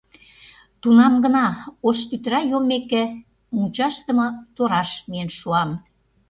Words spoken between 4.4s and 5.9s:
тораш миен шуам.